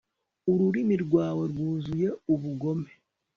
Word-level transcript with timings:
ururimi 0.51 0.95
rwawe 1.03 1.43
rwuzuye 1.51 2.07
ubugome 2.33 2.91